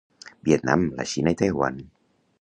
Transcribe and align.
Vietnam, 0.47 0.87
la 1.01 1.05
Xina 1.13 1.37
i 1.37 1.41
Taiwan. 1.43 1.81